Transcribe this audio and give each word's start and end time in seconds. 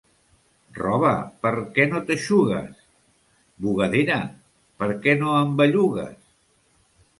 Roba, 0.77 1.11
per 1.43 1.51
què 1.75 1.85
no 1.91 2.01
t'eixugues? 2.07 2.81
—Bugadera, 3.67 4.19
per 4.83 4.91
què 5.07 5.17
no 5.23 5.39
em 5.45 5.55
bellugues? 5.63 6.21